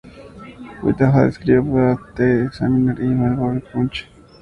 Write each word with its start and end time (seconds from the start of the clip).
Whitehead 0.81 1.27
escribió 1.27 1.63
para 1.71 1.99
"The 2.15 2.45
Examiner" 2.45 2.99
y 3.01 3.05
"Melbourne 3.07 3.61
Punch". 3.71 4.07